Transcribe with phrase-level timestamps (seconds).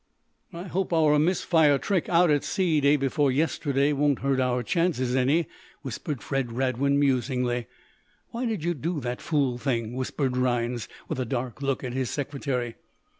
[0.51, 4.63] "I hope our miss fire trick, out at sea day before yesterday, won't hurt our
[4.63, 5.45] chances any,"
[5.83, 7.67] whispered Fred Radwin, musingly.
[8.29, 12.09] "Why did you do that fool thing?" whispered Rhinds, with a dark look at his
[12.09, 12.77] secretary.